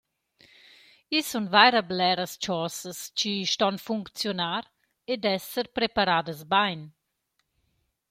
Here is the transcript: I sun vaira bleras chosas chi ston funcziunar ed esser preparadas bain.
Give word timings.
I 1.17 1.19
sun 1.29 1.45
vaira 1.53 1.81
bleras 1.89 2.33
chosas 2.43 2.99
chi 3.17 3.33
ston 3.53 3.75
funcziunar 3.87 4.63
ed 5.13 5.23
esser 5.35 5.65
preparadas 5.75 6.41
bain. 6.53 6.81